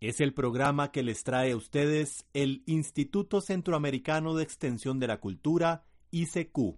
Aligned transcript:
Es 0.00 0.20
el 0.20 0.32
programa 0.32 0.92
que 0.92 1.02
les 1.02 1.24
trae 1.24 1.50
a 1.50 1.56
ustedes 1.56 2.24
el 2.32 2.62
Instituto 2.66 3.40
Centroamericano 3.40 4.36
de 4.36 4.44
Extensión 4.44 5.00
de 5.00 5.08
la 5.08 5.18
Cultura, 5.18 5.86
ICQ. 6.12 6.76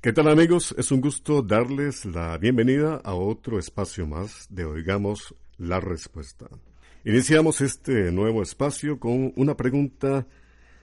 ¿Qué 0.00 0.12
tal 0.12 0.28
amigos? 0.28 0.72
Es 0.78 0.92
un 0.92 1.00
gusto 1.00 1.42
darles 1.42 2.04
la 2.04 2.38
bienvenida 2.38 3.00
a 3.02 3.14
otro 3.14 3.58
espacio 3.58 4.06
más 4.06 4.46
de 4.50 4.66
Oigamos 4.66 5.34
la 5.58 5.80
Respuesta. 5.80 6.46
Iniciamos 7.04 7.60
este 7.60 8.12
nuevo 8.12 8.40
espacio 8.40 9.00
con 9.00 9.32
una 9.34 9.56
pregunta 9.56 10.24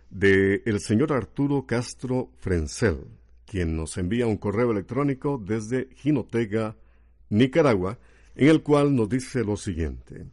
de 0.09 0.63
el 0.65 0.81
señor 0.81 1.13
Arturo 1.13 1.65
Castro 1.65 2.31
Frencel, 2.39 3.05
quien 3.45 3.77
nos 3.77 3.97
envía 3.97 4.27
un 4.27 4.35
correo 4.35 4.71
electrónico 4.71 5.41
desde 5.41 5.87
Jinotega, 5.95 6.75
Nicaragua, 7.29 7.97
en 8.35 8.49
el 8.49 8.61
cual 8.61 8.93
nos 8.93 9.07
dice 9.07 9.45
lo 9.45 9.55
siguiente. 9.55 10.25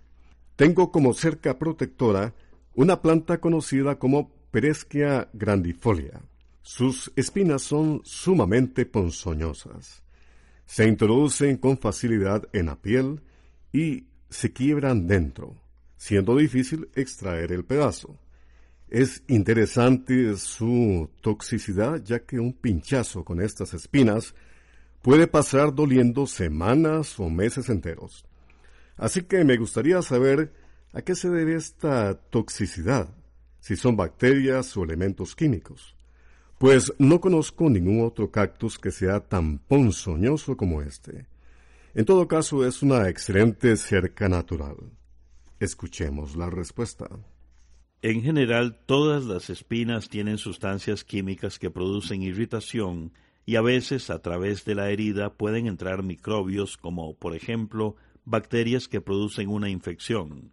Tengo 0.58 0.90
como 0.90 1.14
cerca 1.14 1.56
protectora 1.56 2.34
una 2.74 3.00
planta 3.00 3.38
conocida 3.38 3.96
como 4.00 4.32
Pereschia 4.50 5.28
grandifolia. 5.32 6.20
Sus 6.62 7.12
espinas 7.14 7.62
son 7.62 8.00
sumamente 8.02 8.84
ponzoñosas. 8.84 10.02
Se 10.66 10.88
introducen 10.88 11.58
con 11.58 11.78
facilidad 11.78 12.42
en 12.52 12.66
la 12.66 12.74
piel 12.74 13.20
y 13.72 14.08
se 14.30 14.52
quiebran 14.52 15.06
dentro, 15.06 15.54
siendo 15.96 16.34
difícil 16.34 16.88
extraer 16.96 17.52
el 17.52 17.64
pedazo. 17.64 18.18
Es 18.88 19.22
interesante 19.28 20.36
su 20.36 21.08
toxicidad 21.20 22.02
ya 22.02 22.24
que 22.26 22.40
un 22.40 22.52
pinchazo 22.52 23.24
con 23.24 23.40
estas 23.40 23.74
espinas 23.74 24.34
puede 25.02 25.28
pasar 25.28 25.72
doliendo 25.72 26.26
semanas 26.26 27.20
o 27.20 27.30
meses 27.30 27.68
enteros. 27.68 28.27
Así 28.98 29.22
que 29.22 29.44
me 29.44 29.56
gustaría 29.56 30.02
saber 30.02 30.52
a 30.92 31.02
qué 31.02 31.14
se 31.14 31.30
debe 31.30 31.54
esta 31.54 32.14
toxicidad, 32.14 33.08
si 33.60 33.76
son 33.76 33.96
bacterias 33.96 34.76
o 34.76 34.84
elementos 34.84 35.34
químicos. 35.34 35.94
Pues 36.58 36.92
no 36.98 37.20
conozco 37.20 37.70
ningún 37.70 38.04
otro 38.04 38.32
cactus 38.32 38.78
que 38.78 38.90
sea 38.90 39.20
tan 39.20 39.58
ponzoñoso 39.58 40.56
como 40.56 40.82
este. 40.82 41.26
En 41.94 42.04
todo 42.04 42.26
caso, 42.26 42.66
es 42.66 42.82
una 42.82 43.08
excelente 43.08 43.76
cerca 43.76 44.28
natural. 44.28 44.76
Escuchemos 45.60 46.36
la 46.36 46.50
respuesta. 46.50 47.08
En 48.02 48.22
general, 48.22 48.80
todas 48.86 49.24
las 49.24 49.50
espinas 49.50 50.08
tienen 50.08 50.38
sustancias 50.38 51.04
químicas 51.04 51.58
que 51.58 51.70
producen 51.70 52.22
irritación 52.22 53.12
y 53.44 53.56
a 53.56 53.62
veces 53.62 54.10
a 54.10 54.20
través 54.20 54.64
de 54.64 54.74
la 54.74 54.90
herida 54.90 55.34
pueden 55.34 55.66
entrar 55.66 56.02
microbios 56.02 56.76
como, 56.76 57.16
por 57.16 57.34
ejemplo, 57.34 57.96
bacterias 58.28 58.88
que 58.88 59.00
producen 59.00 59.48
una 59.48 59.70
infección. 59.70 60.52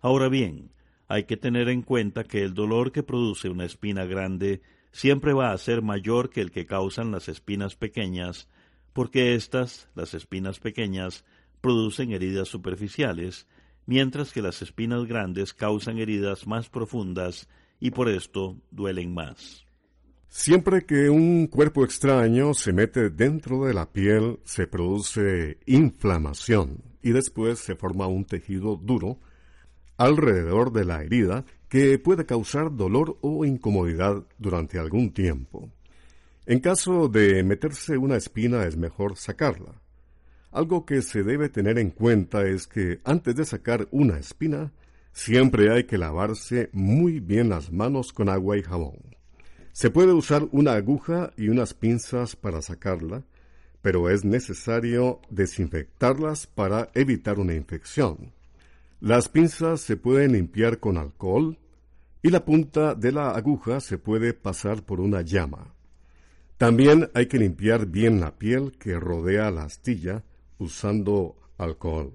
Ahora 0.00 0.28
bien, 0.28 0.72
hay 1.06 1.24
que 1.24 1.36
tener 1.36 1.68
en 1.68 1.82
cuenta 1.82 2.24
que 2.24 2.42
el 2.42 2.54
dolor 2.54 2.90
que 2.90 3.02
produce 3.02 3.48
una 3.48 3.64
espina 3.64 4.04
grande 4.04 4.62
siempre 4.90 5.32
va 5.32 5.52
a 5.52 5.58
ser 5.58 5.82
mayor 5.82 6.30
que 6.30 6.40
el 6.40 6.50
que 6.50 6.66
causan 6.66 7.12
las 7.12 7.28
espinas 7.28 7.76
pequeñas, 7.76 8.48
porque 8.92 9.34
éstas, 9.34 9.88
las 9.94 10.14
espinas 10.14 10.58
pequeñas, 10.58 11.24
producen 11.60 12.12
heridas 12.12 12.48
superficiales, 12.48 13.46
mientras 13.86 14.32
que 14.32 14.42
las 14.42 14.60
espinas 14.60 15.06
grandes 15.06 15.54
causan 15.54 15.98
heridas 15.98 16.46
más 16.46 16.68
profundas 16.68 17.48
y 17.78 17.90
por 17.92 18.08
esto 18.08 18.56
duelen 18.70 19.14
más. 19.14 19.64
Siempre 20.34 20.86
que 20.86 21.10
un 21.10 21.46
cuerpo 21.46 21.84
extraño 21.84 22.54
se 22.54 22.72
mete 22.72 23.10
dentro 23.10 23.66
de 23.66 23.74
la 23.74 23.92
piel, 23.92 24.40
se 24.44 24.66
produce 24.66 25.58
inflamación 25.66 26.82
y 27.02 27.12
después 27.12 27.58
se 27.58 27.76
forma 27.76 28.06
un 28.06 28.24
tejido 28.24 28.76
duro 28.76 29.18
alrededor 29.98 30.72
de 30.72 30.86
la 30.86 31.02
herida 31.02 31.44
que 31.68 31.98
puede 31.98 32.24
causar 32.24 32.74
dolor 32.74 33.18
o 33.20 33.44
incomodidad 33.44 34.24
durante 34.38 34.78
algún 34.78 35.12
tiempo. 35.12 35.68
En 36.46 36.60
caso 36.60 37.08
de 37.08 37.44
meterse 37.44 37.98
una 37.98 38.16
espina 38.16 38.64
es 38.64 38.74
mejor 38.78 39.18
sacarla. 39.18 39.82
Algo 40.50 40.86
que 40.86 41.02
se 41.02 41.24
debe 41.24 41.50
tener 41.50 41.78
en 41.78 41.90
cuenta 41.90 42.46
es 42.46 42.66
que 42.66 43.00
antes 43.04 43.36
de 43.36 43.44
sacar 43.44 43.86
una 43.90 44.16
espina, 44.18 44.72
siempre 45.12 45.70
hay 45.70 45.84
que 45.84 45.98
lavarse 45.98 46.70
muy 46.72 47.20
bien 47.20 47.50
las 47.50 47.70
manos 47.70 48.14
con 48.14 48.30
agua 48.30 48.56
y 48.56 48.62
jabón. 48.62 49.12
Se 49.72 49.90
puede 49.90 50.12
usar 50.12 50.46
una 50.52 50.74
aguja 50.74 51.32
y 51.36 51.48
unas 51.48 51.72
pinzas 51.72 52.36
para 52.36 52.60
sacarla, 52.60 53.24
pero 53.80 54.10
es 54.10 54.24
necesario 54.24 55.20
desinfectarlas 55.30 56.46
para 56.46 56.90
evitar 56.94 57.38
una 57.38 57.54
infección. 57.54 58.32
Las 59.00 59.28
pinzas 59.28 59.80
se 59.80 59.96
pueden 59.96 60.32
limpiar 60.32 60.78
con 60.78 60.98
alcohol 60.98 61.58
y 62.22 62.28
la 62.30 62.44
punta 62.44 62.94
de 62.94 63.12
la 63.12 63.30
aguja 63.30 63.80
se 63.80 63.98
puede 63.98 64.34
pasar 64.34 64.84
por 64.84 65.00
una 65.00 65.22
llama. 65.22 65.74
También 66.58 67.10
hay 67.14 67.26
que 67.26 67.38
limpiar 67.38 67.86
bien 67.86 68.20
la 68.20 68.38
piel 68.38 68.76
que 68.78 69.00
rodea 69.00 69.50
la 69.50 69.64
astilla 69.64 70.22
usando 70.58 71.36
alcohol. 71.58 72.12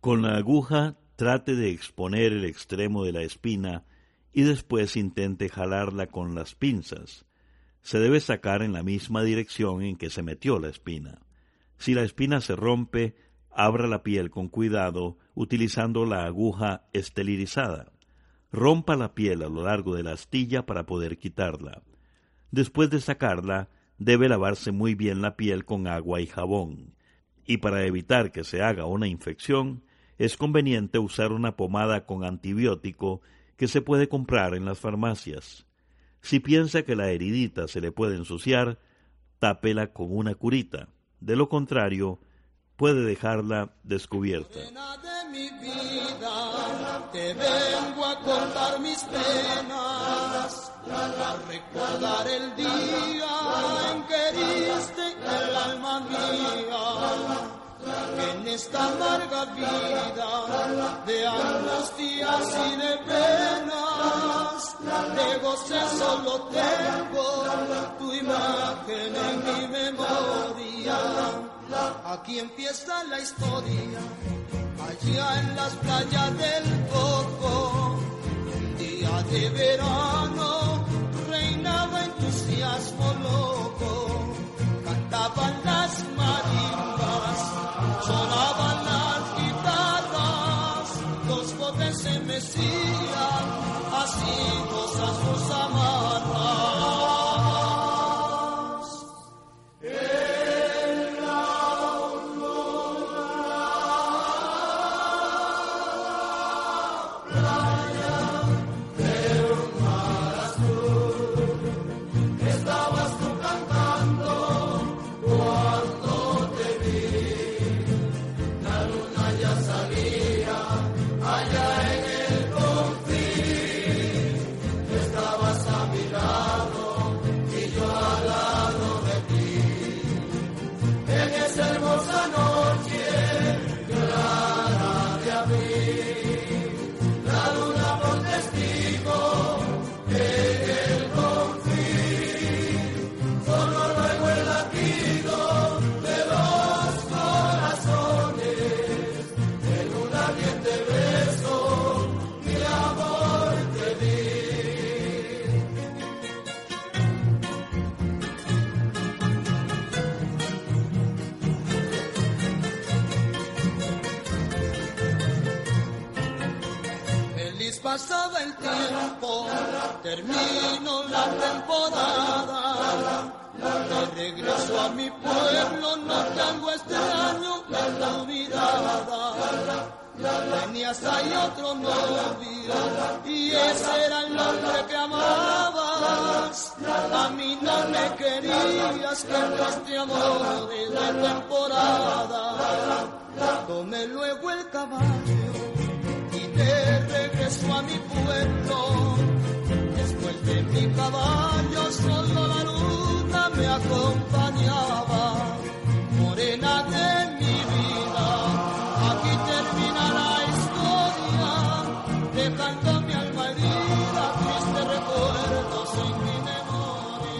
Con 0.00 0.22
la 0.22 0.36
aguja 0.36 0.96
trate 1.16 1.54
de 1.54 1.70
exponer 1.70 2.32
el 2.32 2.44
extremo 2.44 3.04
de 3.04 3.12
la 3.12 3.22
espina 3.22 3.84
y 4.34 4.42
después 4.42 4.96
intente 4.96 5.48
jalarla 5.48 6.08
con 6.08 6.34
las 6.34 6.56
pinzas. 6.56 7.24
Se 7.80 8.00
debe 8.00 8.18
sacar 8.18 8.62
en 8.62 8.72
la 8.72 8.82
misma 8.82 9.22
dirección 9.22 9.82
en 9.82 9.96
que 9.96 10.10
se 10.10 10.22
metió 10.22 10.58
la 10.58 10.68
espina. 10.68 11.20
Si 11.78 11.94
la 11.94 12.02
espina 12.02 12.40
se 12.40 12.56
rompe, 12.56 13.14
abra 13.50 13.86
la 13.86 14.02
piel 14.02 14.30
con 14.30 14.48
cuidado 14.48 15.18
utilizando 15.34 16.04
la 16.04 16.24
aguja 16.24 16.88
esterilizada. 16.92 17.92
Rompa 18.50 18.96
la 18.96 19.14
piel 19.14 19.42
a 19.42 19.48
lo 19.48 19.64
largo 19.64 19.94
de 19.94 20.02
la 20.02 20.12
astilla 20.12 20.66
para 20.66 20.84
poder 20.84 21.16
quitarla. 21.16 21.82
Después 22.50 22.90
de 22.90 23.00
sacarla, 23.00 23.68
debe 23.98 24.28
lavarse 24.28 24.72
muy 24.72 24.96
bien 24.96 25.22
la 25.22 25.36
piel 25.36 25.64
con 25.64 25.86
agua 25.86 26.20
y 26.20 26.26
jabón. 26.26 26.94
Y 27.46 27.58
para 27.58 27.84
evitar 27.84 28.32
que 28.32 28.42
se 28.42 28.62
haga 28.62 28.86
una 28.86 29.06
infección, 29.06 29.84
es 30.18 30.36
conveniente 30.36 30.98
usar 30.98 31.30
una 31.30 31.56
pomada 31.56 32.06
con 32.06 32.24
antibiótico 32.24 33.20
que 33.56 33.68
se 33.68 33.82
puede 33.82 34.08
comprar 34.08 34.54
en 34.54 34.64
las 34.64 34.78
farmacias. 34.78 35.66
Si 36.20 36.40
piensa 36.40 36.82
que 36.82 36.96
la 36.96 37.10
heridita 37.10 37.68
se 37.68 37.80
le 37.80 37.92
puede 37.92 38.16
ensuciar, 38.16 38.78
tápela 39.38 39.92
con 39.92 40.16
una 40.16 40.34
curita. 40.34 40.88
De 41.20 41.36
lo 41.36 41.48
contrario, 41.48 42.20
puede 42.76 43.04
dejarla 43.04 43.74
descubierta. 43.82 44.60
Recordar 51.48 52.26
el 52.26 52.56
día 52.56 52.70
en 53.92 54.06
que 54.06 54.28
heriste 54.28 55.12
el 55.12 55.56
alma 55.56 56.00
mía 56.00 56.93
esta 58.54 58.84
amarga 58.84 59.46
vida 59.46 60.04
de 61.06 61.26
angustias 61.26 62.46
y 62.68 62.76
de 62.76 62.94
penas, 63.10 64.60
de 65.16 65.38
goce 65.42 65.80
solo 65.98 66.32
tengo 66.58 67.26
tu 67.98 68.12
imagen 68.12 69.12
en 69.28 69.36
mi 69.46 69.66
memoria. 69.66 70.98
Aquí 72.04 72.38
empieza 72.38 73.02
la 73.04 73.18
historia, 73.18 74.00
allá 74.88 75.40
en 75.40 75.56
las 75.56 75.74
playas 75.74 76.38
del 76.38 76.64
Coco, 76.92 77.98
un 78.56 78.76
día 78.78 79.22
de 79.32 79.50
verano 79.50 80.84
reinaba 81.28 82.04
entusiasmo 82.04 83.14
mecían, 92.44 93.44
así 94.02 94.36
cosas 94.70 95.24
nos 95.24 95.50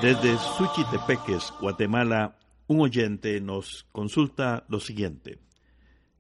Desde 0.05 0.37
Suchitepeques, 0.37 1.51
Guatemala, 1.63 2.37
un 2.67 2.83
oyente 2.83 3.41
nos 3.41 3.87
consulta 3.91 4.67
lo 4.69 4.79
siguiente. 4.79 5.39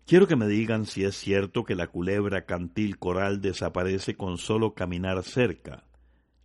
Quiero 0.06 0.26
que 0.26 0.36
me 0.36 0.48
digan 0.48 0.86
si 0.86 1.04
es 1.04 1.14
cierto 1.16 1.64
que 1.64 1.74
la 1.74 1.88
culebra 1.88 2.46
cantil 2.46 2.98
coral 2.98 3.42
desaparece 3.42 4.16
con 4.16 4.38
solo 4.38 4.72
caminar 4.72 5.22
cerca. 5.22 5.84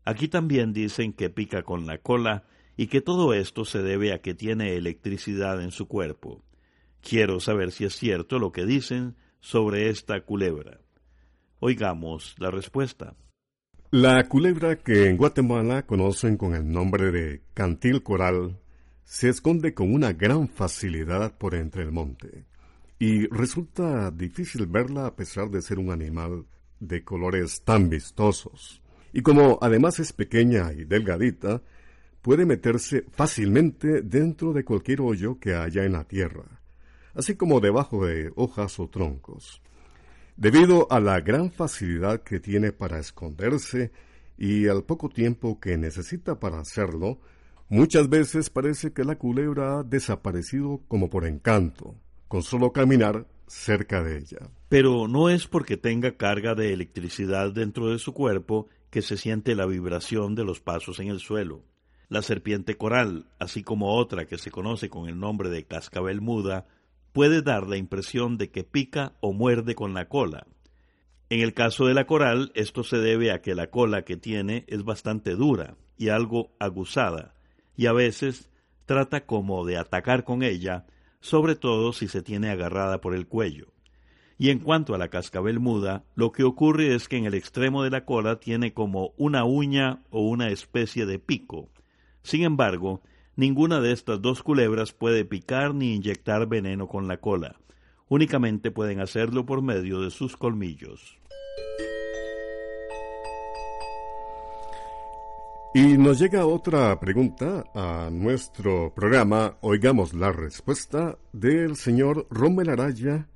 Aquí 0.03 0.27
también 0.27 0.73
dicen 0.73 1.13
que 1.13 1.29
pica 1.29 1.63
con 1.63 1.87
la 1.87 1.99
cola 1.99 2.43
y 2.75 2.87
que 2.87 2.99
todo 2.99 3.33
esto 3.33 3.63
se 3.63 3.81
debe 3.81 4.11
a 4.11 4.21
que 4.21 4.33
tiene 4.33 4.75
electricidad 4.75 5.63
en 5.63 5.71
su 5.71 5.87
cuerpo. 5.87 6.43
Quiero 6.99 7.39
saber 7.39 7.71
si 7.71 7.85
es 7.85 7.95
cierto 7.95 8.37
lo 8.37 8.51
que 8.51 8.65
dicen 8.65 9.15
sobre 9.39 9.87
esta 9.87 10.25
culebra. 10.25 10.81
Oigamos 11.61 12.35
la 12.37 12.51
respuesta. 12.51 13.15
La 13.91 14.23
culebra 14.29 14.75
que 14.75 15.07
en 15.07 15.17
Guatemala 15.17 15.81
conocen 15.81 16.37
con 16.37 16.53
el 16.53 16.71
nombre 16.71 17.11
de 17.11 17.41
cantil 17.55 18.03
coral 18.03 18.59
se 19.03 19.29
esconde 19.29 19.73
con 19.73 19.91
una 19.91 20.13
gran 20.13 20.47
facilidad 20.47 21.35
por 21.39 21.55
entre 21.55 21.81
el 21.81 21.91
monte 21.91 22.45
y 22.99 23.25
resulta 23.29 24.11
difícil 24.11 24.67
verla 24.67 25.07
a 25.07 25.15
pesar 25.15 25.49
de 25.49 25.63
ser 25.63 25.79
un 25.79 25.89
animal 25.89 26.45
de 26.79 27.03
colores 27.03 27.63
tan 27.63 27.89
vistosos. 27.89 28.79
Y 29.11 29.23
como 29.23 29.57
además 29.59 29.99
es 29.99 30.13
pequeña 30.13 30.71
y 30.71 30.83
delgadita, 30.83 31.63
puede 32.21 32.45
meterse 32.45 33.05
fácilmente 33.13 34.03
dentro 34.03 34.53
de 34.53 34.65
cualquier 34.65 35.01
hoyo 35.01 35.39
que 35.39 35.55
haya 35.55 35.83
en 35.83 35.93
la 35.93 36.03
tierra, 36.03 36.61
así 37.15 37.33
como 37.33 37.59
debajo 37.59 38.05
de 38.05 38.31
hojas 38.35 38.79
o 38.79 38.87
troncos. 38.87 39.63
Debido 40.39 40.87
a 40.89 41.01
la 41.01 41.19
gran 41.19 41.51
facilidad 41.51 42.23
que 42.23 42.39
tiene 42.39 42.71
para 42.71 42.97
esconderse 42.97 43.91
y 44.37 44.69
al 44.69 44.85
poco 44.85 45.09
tiempo 45.09 45.59
que 45.59 45.77
necesita 45.77 46.39
para 46.39 46.61
hacerlo, 46.61 47.19
muchas 47.67 48.07
veces 48.07 48.49
parece 48.49 48.93
que 48.93 49.03
la 49.03 49.17
culebra 49.17 49.79
ha 49.79 49.83
desaparecido 49.83 50.79
como 50.87 51.09
por 51.09 51.25
encanto 51.25 51.93
con 52.29 52.41
solo 52.41 52.71
caminar 52.71 53.27
cerca 53.47 54.01
de 54.01 54.19
ella. 54.19 54.49
Pero 54.69 55.09
no 55.09 55.27
es 55.27 55.45
porque 55.45 55.75
tenga 55.75 56.15
carga 56.15 56.55
de 56.55 56.71
electricidad 56.71 57.51
dentro 57.51 57.89
de 57.89 57.99
su 57.99 58.13
cuerpo 58.13 58.69
que 58.91 59.01
se 59.01 59.17
siente 59.17 59.55
la 59.55 59.65
vibración 59.65 60.35
de 60.35 60.45
los 60.45 60.61
pasos 60.61 61.01
en 61.01 61.09
el 61.09 61.19
suelo. 61.19 61.65
La 62.07 62.21
serpiente 62.21 62.77
coral, 62.77 63.25
así 63.39 63.61
como 63.61 63.93
otra 63.93 64.25
que 64.25 64.37
se 64.37 64.51
conoce 64.51 64.89
con 64.89 65.09
el 65.09 65.19
nombre 65.19 65.49
de 65.49 65.65
cascabel 65.65 66.21
muda, 66.21 66.65
puede 67.11 67.41
dar 67.41 67.67
la 67.67 67.77
impresión 67.77 68.37
de 68.37 68.49
que 68.49 68.63
pica 68.63 69.13
o 69.19 69.33
muerde 69.33 69.75
con 69.75 69.93
la 69.93 70.07
cola. 70.07 70.47
En 71.29 71.41
el 71.41 71.53
caso 71.53 71.85
de 71.85 71.93
la 71.93 72.07
coral, 72.07 72.51
esto 72.55 72.83
se 72.83 72.97
debe 72.97 73.31
a 73.31 73.41
que 73.41 73.53
la 73.53 73.69
cola 73.69 74.03
que 74.03 74.17
tiene 74.17 74.65
es 74.67 74.83
bastante 74.83 75.35
dura 75.35 75.75
y 75.97 76.09
algo 76.09 76.51
aguzada, 76.59 77.35
y 77.75 77.85
a 77.85 77.93
veces 77.93 78.49
trata 78.85 79.25
como 79.25 79.65
de 79.65 79.77
atacar 79.77 80.23
con 80.23 80.41
ella, 80.41 80.87
sobre 81.19 81.55
todo 81.55 81.93
si 81.93 82.07
se 82.07 82.23
tiene 82.23 82.49
agarrada 82.49 83.01
por 83.01 83.13
el 83.13 83.27
cuello. 83.27 83.67
Y 84.39 84.49
en 84.49 84.59
cuanto 84.59 84.95
a 84.95 84.97
la 84.97 85.09
cascabel 85.09 85.59
muda, 85.59 86.05
lo 86.15 86.31
que 86.31 86.43
ocurre 86.43 86.95
es 86.95 87.07
que 87.07 87.17
en 87.17 87.25
el 87.25 87.33
extremo 87.33 87.83
de 87.83 87.89
la 87.89 88.05
cola 88.05 88.39
tiene 88.39 88.73
como 88.73 89.13
una 89.17 89.43
uña 89.43 90.01
o 90.09 90.21
una 90.21 90.49
especie 90.49 91.05
de 91.05 91.19
pico. 91.19 91.69
Sin 92.23 92.43
embargo, 92.43 93.01
ninguna 93.39 93.79
de 93.79 93.93
estas 93.93 94.21
dos 94.21 94.43
culebras 94.43 94.91
puede 94.91 95.23
picar 95.23 95.73
ni 95.73 95.95
inyectar 95.95 96.45
veneno 96.45 96.87
con 96.87 97.07
la 97.07 97.17
cola. 97.17 97.55
Únicamente 98.09 98.69
pueden 98.69 98.99
hacerlo 98.99 99.45
por 99.45 99.61
medio 99.61 100.01
de 100.01 100.11
sus 100.11 100.35
colmillos. 100.35 101.17
Y 105.73 105.97
nos 105.97 106.19
llega 106.19 106.45
otra 106.45 106.99
pregunta 106.99 107.63
a 107.73 108.09
nuestro 108.11 108.93
programa. 108.93 109.55
Oigamos 109.61 110.13
la 110.13 110.33
respuesta 110.33 111.17
del 111.31 111.77
señor 111.77 112.27
Rommel 112.29 112.69
Araya, 112.69 113.29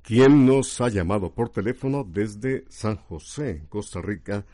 quien 0.00 0.46
nos 0.46 0.80
ha 0.80 0.88
llamado 0.88 1.34
por 1.34 1.50
teléfono 1.50 2.06
desde 2.08 2.64
San 2.68 2.96
José, 2.96 3.64
Costa 3.68 4.00
Rica, 4.00 4.46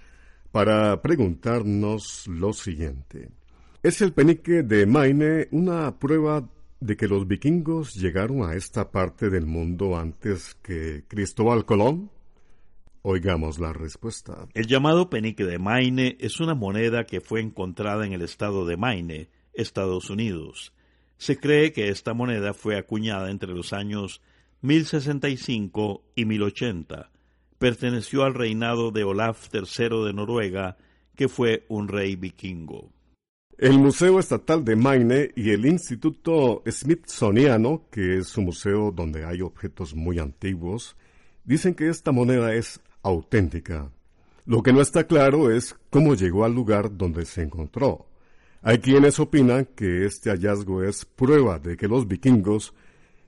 para 0.51 1.01
preguntarnos 1.03 2.27
lo 2.27 2.53
siguiente. 2.53 3.38
¿Es 3.81 4.03
el 4.03 4.13
penique 4.13 4.65
de 4.65 4.87
Maine 4.87 5.47
una 5.53 6.01
prueba 6.01 6.51
de 6.81 6.97
que 6.97 7.07
los 7.07 7.29
vikingos 7.29 7.95
llegaron 7.95 8.43
a 8.43 8.57
esta 8.57 8.91
parte 8.91 9.31
del 9.31 9.47
mundo 9.47 9.97
antes 9.97 10.57
que 10.65 11.05
Cristóbal 11.07 11.65
Colón? 11.65 12.11
Oigamos 13.03 13.61
la 13.61 13.73
respuesta. 13.73 14.49
El 14.53 14.67
llamado 14.67 15.09
penique 15.09 15.45
de 15.45 15.61
Maine 15.61 16.17
es 16.19 16.41
una 16.41 16.57
moneda 16.57 17.05
que 17.05 17.21
fue 17.21 17.41
encontrada 17.41 18.05
en 18.05 18.13
el 18.13 18.23
estado 18.23 18.67
de 18.67 18.77
Maine, 18.77 19.29
Estados 19.55 20.11
Unidos. 20.11 20.73
Se 21.17 21.39
cree 21.39 21.73
que 21.73 21.89
esta 21.89 22.15
moneda 22.15 22.55
fue 22.55 22.77
acuñada 22.77 23.31
entre 23.31 23.53
los 23.53 23.73
años 23.73 24.21
1065 24.61 26.03
y 26.17 26.25
1080. 26.25 27.13
Perteneció 27.61 28.25
al 28.25 28.35
reinado 28.35 28.91
de 28.91 29.05
Olaf 29.05 29.55
III 29.55 30.05
de 30.05 30.13
Noruega, 30.15 30.77
que 31.15 31.29
fue 31.29 31.65
un 31.69 31.87
rey 31.87 32.17
vikingo. 32.17 32.91
El 33.59 33.77
Museo 33.81 34.21
Estatal 34.21 34.65
de 34.65 34.77
Maine 34.77 35.33
y 35.35 35.51
el 35.51 35.67
Instituto 35.67 36.63
Smithsoniano, 36.65 37.89
que 37.91 38.19
es 38.19 38.37
un 38.39 38.45
museo 38.45 38.93
donde 38.93 39.25
hay 39.25 39.43
objetos 39.43 39.97
muy 39.97 40.21
antiguos, 40.21 40.97
dicen 41.43 41.75
que 41.75 41.89
esta 41.89 42.13
moneda 42.13 42.55
es 42.55 42.81
auténtica. 43.03 43.91
Lo 44.47 44.63
que 44.63 44.73
no 44.73 44.81
está 44.81 45.09
claro 45.09 45.51
es 45.51 45.75
cómo 45.91 46.15
llegó 46.15 46.45
al 46.45 46.55
lugar 46.55 46.97
donde 46.97 47.25
se 47.25 47.43
encontró. 47.43 48.07
Hay 48.63 48.79
quienes 48.79 49.19
opinan 49.19 49.65
que 49.65 50.07
este 50.07 50.31
hallazgo 50.31 50.85
es 50.85 51.05
prueba 51.05 51.59
de 51.59 51.77
que 51.77 51.89
los 51.89 52.07
vikingos 52.07 52.73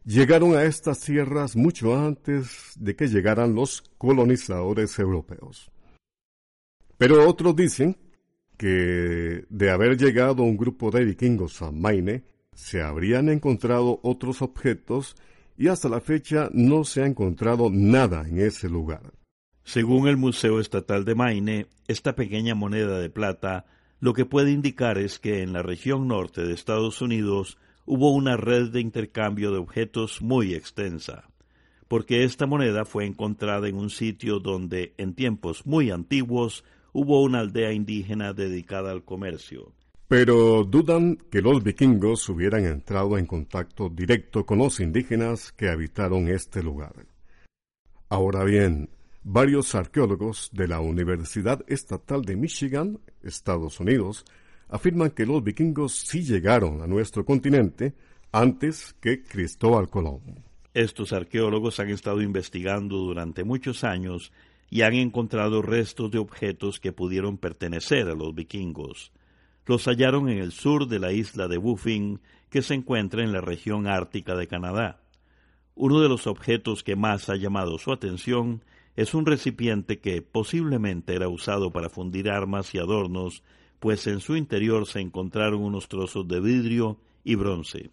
llegaron 0.05 0.55
a 0.55 0.63
estas 0.63 1.01
tierras 1.01 1.57
mucho 1.57 1.97
antes 1.97 2.75
de 2.77 2.95
que 2.95 3.09
llegaran 3.09 3.57
los 3.57 3.83
colonizadores 3.99 4.97
europeos. 5.01 5.73
Pero 6.99 7.29
otros 7.29 7.57
dicen 7.57 7.97
que 8.61 9.47
de 9.49 9.71
haber 9.71 9.97
llegado 9.97 10.43
un 10.43 10.59
grupo 10.59 10.91
de 10.91 11.03
vikingos 11.03 11.63
a 11.63 11.73
Maine, 11.73 12.25
se 12.53 12.83
habrían 12.83 13.31
encontrado 13.31 14.01
otros 14.03 14.43
objetos 14.43 15.17
y 15.57 15.69
hasta 15.69 15.89
la 15.89 16.03
fecha 16.03 16.51
no 16.53 16.85
se 16.85 17.03
ha 17.03 17.07
encontrado 17.07 17.71
nada 17.73 18.29
en 18.29 18.39
ese 18.39 18.69
lugar. 18.69 19.15
Según 19.65 20.09
el 20.09 20.19
Museo 20.19 20.61
Estatal 20.61 21.07
de 21.07 21.15
Maine, 21.15 21.69
esta 21.89 22.15
pequeña 22.15 22.55
moneda 22.55 22.99
de 22.99 23.09
plata 23.09 23.65
lo 23.99 24.13
que 24.13 24.27
puede 24.27 24.51
indicar 24.51 24.99
es 24.99 25.19
que 25.19 25.41
en 25.41 25.55
la 25.55 25.63
región 25.63 26.07
norte 26.07 26.43
de 26.43 26.53
Estados 26.53 27.01
Unidos 27.01 27.57
hubo 27.87 28.13
una 28.13 28.37
red 28.37 28.69
de 28.69 28.83
intercambio 28.83 29.53
de 29.53 29.59
objetos 29.59 30.21
muy 30.21 30.53
extensa, 30.53 31.31
porque 31.89 32.25
esta 32.25 32.45
moneda 32.45 32.85
fue 32.85 33.07
encontrada 33.07 33.69
en 33.69 33.77
un 33.77 33.89
sitio 33.89 34.39
donde 34.39 34.93
en 34.99 35.15
tiempos 35.15 35.65
muy 35.65 35.91
antiguos 35.91 36.63
hubo 36.93 37.23
una 37.23 37.41
aldea 37.41 37.73
indígena 37.73 38.33
dedicada 38.33 38.91
al 38.91 39.05
comercio. 39.05 39.73
Pero 40.09 40.65
dudan 40.65 41.17
que 41.31 41.41
los 41.41 41.63
vikingos 41.63 42.29
hubieran 42.29 42.65
entrado 42.65 43.17
en 43.17 43.27
contacto 43.27 43.89
directo 43.89 44.45
con 44.45 44.59
los 44.59 44.81
indígenas 44.81 45.53
que 45.53 45.69
habitaron 45.69 46.29
este 46.29 46.63
lugar. 46.63 47.07
Ahora 48.09 48.43
bien, 48.43 48.89
Varios 49.23 49.75
arqueólogos 49.75 50.49
de 50.51 50.67
la 50.67 50.81
Universidad 50.81 51.63
Estatal 51.69 52.23
de 52.23 52.37
Michigan, 52.37 53.01
Estados 53.23 53.79
Unidos, 53.79 54.25
afirman 54.71 55.11
que 55.11 55.27
los 55.27 55.45
vikingos 55.45 55.93
sí 55.93 56.23
llegaron 56.23 56.81
a 56.81 56.87
nuestro 56.87 57.27
continente 57.27 57.93
antes 58.33 58.95
que 58.99 59.23
Cristóbal 59.23 59.91
Colón. 59.91 60.43
Estos 60.73 61.13
arqueólogos 61.13 61.81
han 61.81 61.91
estado 61.91 62.23
investigando 62.23 62.97
durante 62.97 63.45
muchos 63.45 63.85
años 63.85 64.33
y 64.71 64.83
han 64.83 64.95
encontrado 64.95 65.61
restos 65.61 66.11
de 66.13 66.19
objetos 66.19 66.79
que 66.79 66.93
pudieron 66.93 67.37
pertenecer 67.37 68.09
a 68.09 68.15
los 68.15 68.35
vikingos. 68.35 69.13
Los 69.67 69.87
hallaron 69.87 70.29
en 70.29 70.39
el 70.39 70.53
sur 70.53 70.87
de 70.87 71.01
la 71.01 71.13
isla 71.13 71.49
de 71.49 71.59
Buffin, 71.59 72.21
que 72.49 72.63
se 72.63 72.75
encuentra 72.75 73.23
en 73.23 73.33
la 73.33 73.41
región 73.41 73.89
ártica 73.89 74.37
de 74.37 74.47
Canadá. 74.47 75.03
Uno 75.75 76.01
de 76.01 76.09
los 76.09 76.27
objetos 76.27 76.83
que 76.85 76.97
más 76.97 77.29
ha 77.29 77.37
llamado 77.37 77.79
su 77.79 77.93
atención 77.93 78.63
es 78.97 79.15
un 79.15 79.27
recipiente 79.27 79.99
que 79.99 80.23
posiblemente 80.23 81.15
era 81.15 81.29
usado 81.29 81.73
para 81.73 81.89
fundir 81.89 82.31
armas 82.31 82.75
y 82.75 82.79
adornos, 82.79 83.43
pues 83.81 84.07
en 84.07 84.21
su 84.21 84.37
interior 84.37 84.87
se 84.87 85.01
encontraron 85.01 85.63
unos 85.63 85.89
trozos 85.89 86.29
de 86.29 86.41
vidrio 86.41 86.99
y 87.25 87.35
bronce. 87.35 87.91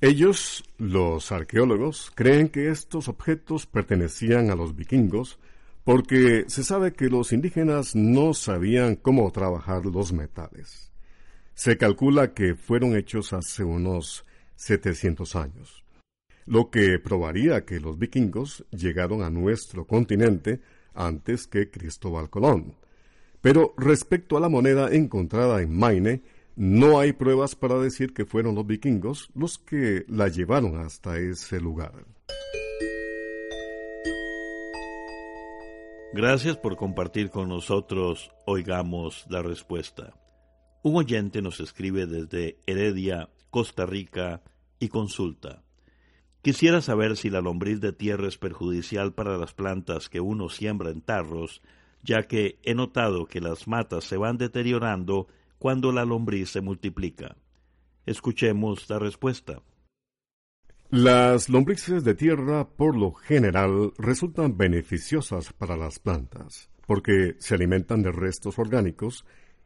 Ellos, 0.00 0.64
los 0.78 1.30
arqueólogos, 1.30 2.10
creen 2.14 2.48
que 2.48 2.70
estos 2.70 3.06
objetos 3.08 3.66
pertenecían 3.66 4.50
a 4.50 4.56
los 4.56 4.74
vikingos 4.74 5.38
porque 5.84 6.44
se 6.48 6.62
sabe 6.62 6.92
que 6.92 7.08
los 7.08 7.32
indígenas 7.32 7.96
no 7.96 8.34
sabían 8.34 8.96
cómo 8.96 9.30
trabajar 9.32 9.84
los 9.86 10.12
metales. 10.12 10.92
Se 11.54 11.76
calcula 11.76 12.34
que 12.34 12.54
fueron 12.54 12.96
hechos 12.96 13.32
hace 13.32 13.64
unos 13.64 14.24
700 14.56 15.36
años, 15.36 15.84
lo 16.46 16.70
que 16.70 16.98
probaría 16.98 17.64
que 17.64 17.80
los 17.80 17.98
vikingos 17.98 18.64
llegaron 18.70 19.22
a 19.22 19.30
nuestro 19.30 19.86
continente 19.86 20.60
antes 20.94 21.46
que 21.46 21.70
Cristóbal 21.70 22.30
Colón. 22.30 22.76
Pero 23.40 23.74
respecto 23.76 24.36
a 24.36 24.40
la 24.40 24.48
moneda 24.48 24.92
encontrada 24.92 25.62
en 25.62 25.76
Maine, 25.76 26.22
no 26.54 27.00
hay 27.00 27.12
pruebas 27.12 27.56
para 27.56 27.78
decir 27.78 28.14
que 28.14 28.24
fueron 28.24 28.54
los 28.54 28.66
vikingos 28.66 29.30
los 29.34 29.58
que 29.58 30.04
la 30.08 30.28
llevaron 30.28 30.76
hasta 30.76 31.18
ese 31.18 31.60
lugar. 31.60 31.92
Gracias 36.14 36.58
por 36.58 36.76
compartir 36.76 37.30
con 37.30 37.48
nosotros. 37.48 38.32
Oigamos 38.44 39.24
la 39.30 39.40
respuesta. 39.40 40.12
Un 40.82 40.96
oyente 40.96 41.40
nos 41.40 41.58
escribe 41.58 42.04
desde 42.04 42.58
Heredia, 42.66 43.30
Costa 43.48 43.86
Rica, 43.86 44.42
y 44.78 44.88
consulta. 44.88 45.62
Quisiera 46.42 46.82
saber 46.82 47.16
si 47.16 47.30
la 47.30 47.40
lombriz 47.40 47.80
de 47.80 47.94
tierra 47.94 48.28
es 48.28 48.36
perjudicial 48.36 49.14
para 49.14 49.38
las 49.38 49.54
plantas 49.54 50.10
que 50.10 50.20
uno 50.20 50.50
siembra 50.50 50.90
en 50.90 51.00
tarros, 51.00 51.62
ya 52.02 52.24
que 52.24 52.58
he 52.62 52.74
notado 52.74 53.24
que 53.24 53.40
las 53.40 53.66
matas 53.66 54.04
se 54.04 54.18
van 54.18 54.36
deteriorando 54.36 55.28
cuando 55.58 55.92
la 55.92 56.04
lombriz 56.04 56.50
se 56.50 56.60
multiplica. 56.60 57.36
Escuchemos 58.04 58.90
la 58.90 58.98
respuesta. 58.98 59.62
Las 60.92 61.48
lombrices 61.48 62.04
de 62.04 62.14
tierra, 62.14 62.68
por 62.68 62.94
lo 62.94 63.14
general, 63.14 63.94
resultan 63.96 64.58
beneficiosas 64.58 65.50
para 65.54 65.74
las 65.74 65.98
plantas, 65.98 66.68
porque 66.86 67.34
se 67.38 67.54
alimentan 67.54 68.02
de 68.02 68.12
restos 68.12 68.58
orgánicos 68.58 69.24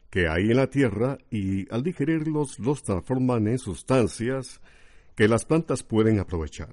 que 0.09 0.29
hay 0.29 0.51
en 0.51 0.55
la 0.55 0.69
tierra 0.69 1.17
y 1.29 1.69
al 1.69 1.83
digerirlos 1.83 2.59
los 2.59 2.81
transforman 2.81 3.49
en 3.49 3.59
sustancias 3.59 4.61
que 5.17 5.27
las 5.27 5.43
plantas 5.43 5.83
pueden 5.83 6.19
aprovechar. 6.19 6.69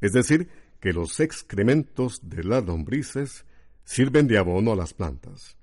Es 0.00 0.12
decir, 0.12 0.48
que 0.78 0.92
los 0.92 1.18
excrementos 1.18 2.20
de 2.22 2.44
las 2.44 2.64
lombrices 2.64 3.46
sirven 3.82 4.28
de 4.28 4.38
abono 4.38 4.74
a 4.74 4.76
las 4.76 4.94
plantas. 4.94 5.56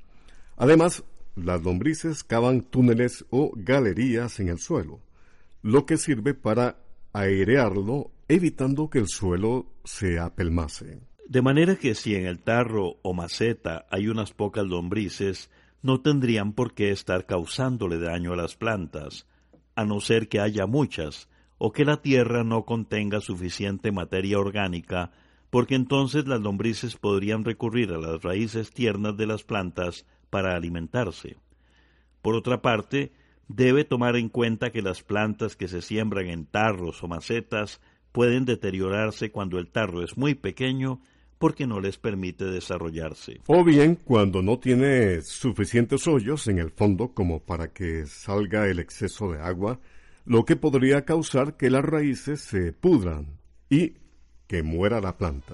Además, 0.57 1.05
las 1.38 1.63
lombrices 1.63 2.25
cavan 2.25 2.63
túneles 2.63 3.23
o 3.29 3.53
galerías 3.55 4.41
en 4.41 4.49
el 4.49 4.59
suelo, 4.59 4.99
lo 5.61 5.85
que 5.85 5.95
sirve 5.95 6.33
para 6.33 6.88
airearlo, 7.13 8.11
evitando 8.27 8.89
que 8.89 8.99
el 8.99 9.07
suelo 9.07 9.67
se 9.83 10.19
apelmase. 10.19 10.99
De 11.27 11.41
manera 11.41 11.75
que 11.75 11.95
si 11.95 12.15
en 12.15 12.25
el 12.25 12.39
tarro 12.39 12.97
o 13.01 13.13
maceta 13.13 13.85
hay 13.91 14.07
unas 14.07 14.33
pocas 14.33 14.65
lombrices, 14.65 15.49
no 15.81 16.01
tendrían 16.01 16.53
por 16.53 16.73
qué 16.73 16.91
estar 16.91 17.25
causándole 17.25 17.99
daño 17.99 18.33
a 18.33 18.35
las 18.35 18.55
plantas, 18.55 19.27
a 19.75 19.85
no 19.85 20.01
ser 20.01 20.27
que 20.27 20.39
haya 20.39 20.65
muchas, 20.65 21.29
o 21.57 21.71
que 21.71 21.85
la 21.85 22.01
tierra 22.01 22.43
no 22.43 22.65
contenga 22.65 23.21
suficiente 23.21 23.91
materia 23.91 24.39
orgánica, 24.39 25.11
porque 25.49 25.75
entonces 25.75 26.27
las 26.27 26.41
lombrices 26.41 26.95
podrían 26.95 27.43
recurrir 27.43 27.91
a 27.91 27.97
las 27.97 28.21
raíces 28.21 28.71
tiernas 28.71 29.17
de 29.17 29.27
las 29.27 29.43
plantas 29.43 30.05
para 30.29 30.55
alimentarse. 30.55 31.37
Por 32.21 32.35
otra 32.35 32.61
parte, 32.61 33.13
debe 33.50 33.84
tomar 33.84 34.15
en 34.15 34.29
cuenta 34.29 34.72
que 34.72 34.82
las 34.82 35.03
plantas 35.03 35.58
que 35.58 35.68
se 35.68 35.82
siembran 35.82 36.27
en 36.27 36.46
tarros 36.46 37.03
o 37.03 37.08
macetas 37.08 37.82
pueden 38.13 38.46
deteriorarse 38.46 39.32
cuando 39.32 39.60
el 39.60 39.68
tarro 39.68 40.03
es 40.03 40.18
muy 40.18 40.36
pequeño 40.36 41.01
porque 41.39 41.68
no 41.68 41.79
les 41.79 41.98
permite 41.98 42.46
desarrollarse. 42.46 43.41
O 43.48 43.63
bien 43.63 43.96
cuando 43.96 44.41
no 44.41 44.60
tiene 44.60 45.22
suficientes 45.22 46.08
hoyos 46.08 46.48
en 46.48 46.60
el 46.60 46.70
fondo 46.70 47.13
como 47.13 47.39
para 47.39 47.74
que 47.74 48.06
salga 48.06 48.68
el 48.68 48.79
exceso 48.79 49.32
de 49.32 49.41
agua, 49.41 49.79
lo 50.25 50.46
que 50.46 50.56
podría 50.56 51.06
causar 51.06 51.58
que 51.58 51.70
las 51.70 51.84
raíces 51.84 52.41
se 52.41 52.72
pudran 52.74 53.39
y 53.70 53.94
que 54.48 54.63
muera 54.63 55.01
la 55.01 55.18
planta. 55.18 55.53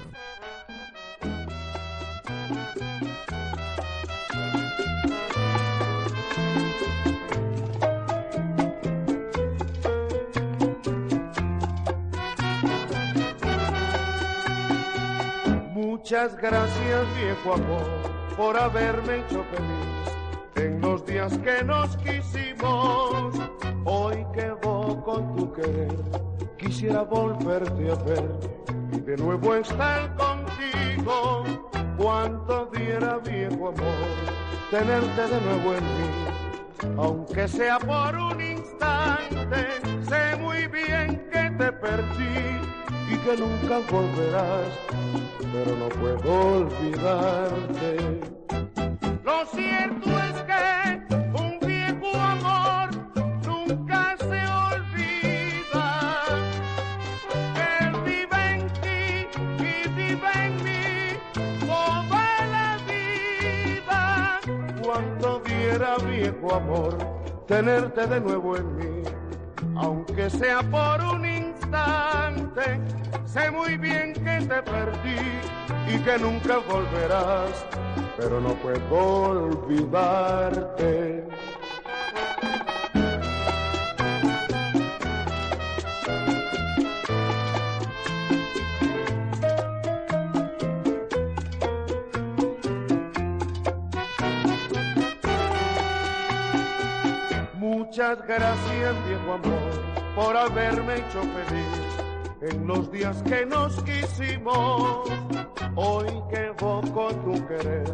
Muchas 16.06 16.38
gracias, 16.38 17.16
viejo 17.16 17.54
amor, 17.56 17.84
por 18.38 18.56
haberme 18.56 19.22
hecho 19.22 19.44
feliz 19.46 20.54
en 20.56 20.80
los 20.80 21.04
días 21.04 21.36
que 21.40 21.64
nos 21.64 21.98
quisimos. 21.98 23.34
Hoy 23.86 24.24
que 24.32 24.52
voy 24.62 24.96
con 25.04 25.36
tu 25.36 25.52
querer, 25.54 25.96
quisiera 26.60 27.02
volverte 27.02 27.92
a 27.92 27.96
ver 28.04 28.30
y 28.94 29.00
de 29.00 29.18
nuevo 29.18 29.56
estar 29.56 30.16
contigo. 30.16 31.44
Cuánto 31.98 32.68
diera, 32.68 33.18
viejo 33.18 33.70
amor, 33.70 34.06
tenerte 34.70 35.22
de 35.28 35.42
nuevo 35.42 35.74
en 35.74 35.84
mí, 35.86 36.98
aunque 37.00 37.48
sea 37.48 37.80
por 37.80 38.16
un 38.16 38.40
instante. 38.42 38.65
Sé 40.10 40.36
muy 40.40 40.68
bien 40.68 41.28
que 41.32 41.52
te 41.58 41.72
perdí 41.72 42.60
y 43.12 43.18
que 43.18 43.38
nunca 43.38 43.80
volverás 43.92 44.70
pero 45.56 45.76
no 45.78 45.90
puedo 45.90 46.58
olvidarte. 46.58 48.20
Lo 49.24 49.46
cierto 49.46 50.10
es 50.20 50.44
que 50.44 50.66
un 51.34 51.60
viejo 51.60 52.14
amor 52.18 52.90
nunca 53.46 54.16
se 54.18 54.42
olvida. 54.74 55.88
Él 57.80 57.96
vive 58.04 58.42
en 58.56 58.68
ti 58.82 59.28
y 59.60 59.88
vive 59.90 60.32
en 60.46 60.56
mí 60.64 61.18
toda 61.62 62.46
la 62.52 62.78
vida. 62.86 64.40
Cuando 64.84 65.40
diera 65.40 65.98
viejo 66.00 66.54
amor 66.54 67.15
tenerte 67.48 68.08
de 68.08 68.20
nuevo 68.20 68.58
en 68.58 68.76
mí, 68.76 69.04
aunque 69.76 70.30
sea 70.30 70.62
por 70.64 71.02
un 71.02 71.26
instante 71.26 71.56
Sé 73.36 73.52
muy 73.52 73.78
bien 73.78 74.14
que 74.14 74.46
te 74.46 74.62
perdí 74.64 75.20
y 75.88 75.98
que 76.00 76.18
nunca 76.18 76.60
volverás, 76.60 77.66
pero 78.18 78.40
no 78.40 78.54
puedo 78.56 79.46
olvidarte. 79.46 81.28
Muchas 97.96 98.28
gracias, 98.28 99.08
viejo 99.08 99.34
amor, 99.36 100.16
por 100.16 100.36
haberme 100.36 100.96
hecho 100.96 101.22
feliz 101.22 102.52
en 102.54 102.68
los 102.68 102.92
días 102.92 103.24
que 103.24 103.46
nos 103.46 103.82
quisimos. 103.84 105.08
Hoy 105.76 106.08
que 106.30 106.48
evoco 106.48 107.16
tu 107.24 107.48
querer, 107.48 107.90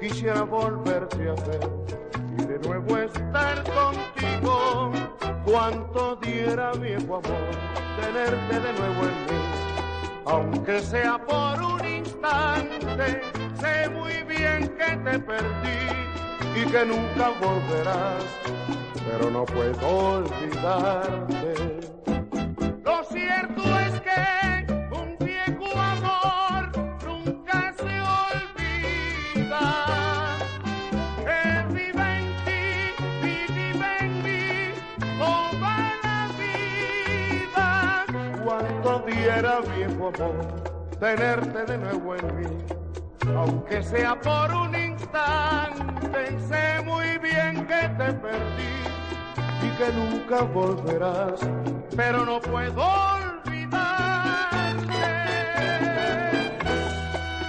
quisiera 0.00 0.44
volverte 0.44 1.28
a 1.28 1.34
ver 1.34 1.70
y 2.38 2.44
de 2.46 2.58
nuevo 2.60 2.96
estar 2.96 3.62
contigo. 3.64 4.92
Cuánto 5.44 6.16
diera 6.22 6.72
viejo 6.72 7.16
amor 7.16 7.50
tenerte 8.00 8.60
de 8.60 8.72
nuevo 8.72 9.02
en 9.02 9.26
mí, 9.26 9.42
aunque 10.24 10.80
sea 10.80 11.18
por 11.18 11.62
un 11.62 11.86
instante. 11.86 13.20
Sé 13.60 13.90
muy 13.90 14.22
bien 14.22 14.74
que 14.78 14.96
te 14.96 15.18
perdí 15.18 16.13
y 16.56 16.64
que 16.66 16.84
nunca 16.86 17.30
volverás, 17.40 18.24
pero 19.06 19.30
no 19.30 19.44
puedo 19.44 19.88
olvidarte. 19.88 21.54
Lo 22.84 23.04
cierto 23.04 23.62
es 23.80 24.00
que 24.00 24.66
un 24.92 25.16
viejo 25.18 25.66
amor 25.76 26.70
nunca 27.04 27.74
se 27.76 28.00
olvida. 28.30 29.64
Él 31.26 31.66
vive 31.74 32.18
en 32.18 32.26
ti 32.44 32.64
y 33.22 33.52
vive 33.52 33.90
en 34.00 34.12
mí 34.22 34.46
toda 35.18 35.76
la 36.04 36.18
vida. 36.38 37.68
Cuando 38.44 38.90
diera 39.06 39.60
viejo 39.76 40.12
amor 40.14 40.46
tenerte 41.00 41.64
de 41.64 41.78
nuevo 41.78 42.14
en 42.14 42.26
mí 42.38 42.83
aunque 43.28 43.82
sea 43.82 44.20
por 44.20 44.52
un 44.52 44.74
instante, 44.74 46.38
sé 46.48 46.82
muy 46.84 47.18
bien 47.18 47.66
que 47.66 47.88
te 47.96 48.12
perdí 48.14 48.74
y 49.62 49.70
que 49.78 49.92
nunca 49.92 50.42
volverás, 50.42 51.40
pero 51.96 52.24
no 52.24 52.40
puedo 52.40 52.82
olvidarte. 52.82 53.44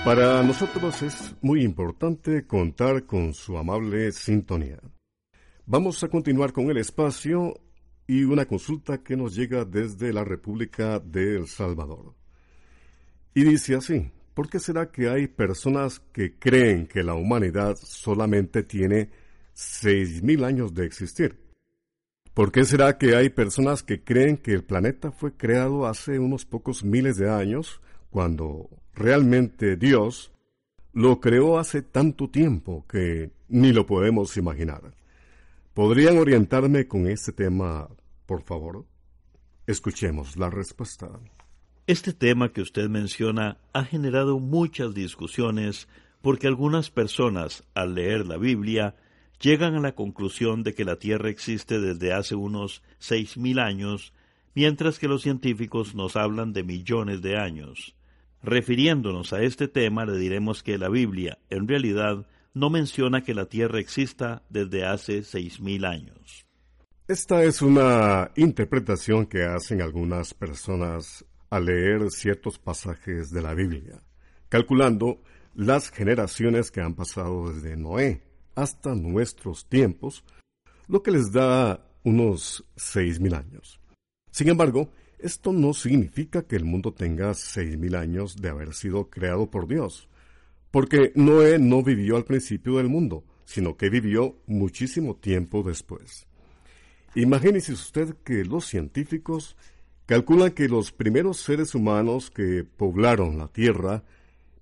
Para 0.06 0.44
nosotros 0.44 1.02
es 1.02 1.36
muy 1.42 1.64
importante 1.64 2.46
contar 2.46 3.06
con 3.06 3.34
su 3.34 3.58
amable 3.58 4.12
sintonía. 4.12 4.80
Vamos 5.66 6.04
a 6.04 6.10
continuar 6.10 6.54
con 6.54 6.70
el 6.70 6.78
espacio 6.78 7.60
y 8.08 8.24
una 8.24 8.46
consulta 8.46 9.00
que 9.00 9.16
nos 9.16 9.34
llega 9.36 9.66
desde 9.66 10.14
la 10.14 10.24
República 10.24 11.00
de 11.00 11.38
El 11.38 11.48
Salvador. 11.48 12.14
Y 13.34 13.44
dice 13.44 13.76
así, 13.76 14.12
¿por 14.36 14.50
qué 14.50 14.60
será 14.60 14.92
que 14.92 15.10
hay 15.10 15.28
personas 15.28 16.00
que 16.12 16.38
creen 16.38 16.86
que 16.86 17.02
la 17.02 17.16
humanidad 17.16 17.78
solamente 17.82 18.62
tiene 18.62 19.10
seis 19.54 20.22
mil 20.22 20.44
años 20.44 20.76
de 20.76 20.86
existir? 20.86 21.40
¿Por 22.36 22.52
qué 22.52 22.66
será 22.66 22.98
que 22.98 23.16
hay 23.16 23.30
personas 23.30 23.82
que 23.82 24.04
creen 24.04 24.36
que 24.38 24.52
el 24.52 24.66
planeta 24.66 25.12
fue 25.12 25.36
creado 25.36 25.88
hace 25.88 26.20
unos 26.20 26.46
pocos 26.46 26.84
miles 26.84 27.16
de 27.16 27.32
años, 27.32 27.82
cuando 28.10 28.70
realmente 28.94 29.78
Dios 29.78 30.34
lo 30.92 31.22
creó 31.22 31.58
hace 31.58 31.82
tanto 31.82 32.30
tiempo 32.30 32.86
que 32.90 33.32
ni 33.48 33.72
lo 33.72 33.86
podemos 33.86 34.36
imaginar? 34.36 34.94
¿Podrían 35.74 36.18
orientarme 36.18 36.88
con 36.88 37.08
este 37.08 37.32
tema, 37.32 37.88
por 38.26 38.42
favor? 38.42 38.86
Escuchemos 39.66 40.36
la 40.36 40.50
respuesta. 40.50 41.10
Este 41.88 42.14
tema 42.14 42.52
que 42.52 42.62
usted 42.62 42.90
menciona 42.90 43.60
ha 43.72 43.84
generado 43.84 44.40
muchas 44.40 44.96
discusiones 44.96 45.88
porque 46.24 46.48
algunas 46.48 46.90
personas, 46.90 47.64
al 47.76 47.94
leer 47.94 48.26
la 48.26 48.38
Biblia, 48.38 48.96
llegan 49.40 49.76
a 49.76 49.80
la 49.80 49.94
conclusión 49.94 50.64
de 50.64 50.74
que 50.74 50.84
la 50.84 50.96
Tierra 50.96 51.30
existe 51.30 51.80
desde 51.80 52.12
hace 52.12 52.34
unos 52.34 52.82
seis 52.98 53.38
mil 53.38 53.60
años, 53.60 54.14
mientras 54.56 54.98
que 54.98 55.08
los 55.08 55.22
científicos 55.22 55.94
nos 55.94 56.16
hablan 56.16 56.54
de 56.54 56.64
millones 56.64 57.22
de 57.22 57.38
años. 57.38 57.96
Refiriéndonos 58.42 59.32
a 59.34 59.44
este 59.44 59.68
tema, 59.68 60.08
le 60.08 60.18
diremos 60.18 60.64
que 60.64 60.80
la 60.80 60.90
Biblia, 60.90 61.38
en 61.52 61.68
realidad, 61.68 62.26
no 62.56 62.72
menciona 62.72 63.24
que 63.24 63.36
la 63.36 63.46
Tierra 63.46 63.80
exista 63.80 64.42
desde 64.50 64.86
hace 64.86 65.22
seis 65.22 65.60
mil 65.60 65.86
años. 65.86 66.48
Esta 67.08 67.44
es 67.44 67.62
una 67.62 68.32
interpretación 68.36 69.28
que 69.28 69.44
hacen 69.44 69.84
algunas 69.84 70.34
personas 70.34 71.24
al 71.50 71.66
leer 71.66 72.12
ciertos 72.12 72.60
pasajes 72.60 73.32
de 73.32 73.42
la 73.42 73.54
Biblia, 73.54 74.02
calculando 74.50 75.22
las 75.54 75.90
generaciones 75.90 76.72
que 76.72 76.82
han 76.82 76.96
pasado 76.96 77.52
desde 77.52 77.78
Noé 77.78 78.22
hasta 78.56 78.96
nuestros 78.96 79.68
tiempos, 79.68 80.24
lo 80.88 81.02
que 81.02 81.12
les 81.12 81.32
da 81.32 81.88
unos 82.04 82.66
seis 82.76 83.20
mil 83.20 83.34
años. 83.34 83.80
Sin 84.32 84.50
embargo, 84.50 84.92
esto 85.20 85.54
no 85.54 85.74
significa 85.74 86.44
que 86.44 86.56
el 86.56 86.66
mundo 86.66 86.94
tenga 86.94 87.34
seis 87.34 87.78
mil 87.78 87.96
años 87.96 88.36
de 88.36 88.50
haber 88.50 88.74
sido 88.74 89.10
creado 89.10 89.50
por 89.50 89.68
Dios 89.68 90.08
porque 90.76 91.14
Noé 91.16 91.58
no 91.58 91.84
vivió 91.84 92.18
al 92.18 92.26
principio 92.26 92.76
del 92.76 92.90
mundo, 92.90 93.24
sino 93.46 93.78
que 93.78 93.90
vivió 93.90 94.42
muchísimo 94.46 95.16
tiempo 95.16 95.64
después. 95.64 96.28
Imagínese 97.16 97.72
usted 97.72 98.14
que 98.26 98.44
los 98.44 98.66
científicos 98.66 99.56
calculan 100.06 100.52
que 100.52 100.68
los 100.68 100.92
primeros 100.92 101.38
seres 101.38 101.76
humanos 101.76 102.30
que 102.30 102.64
poblaron 102.64 103.38
la 103.38 103.48
Tierra 103.48 104.04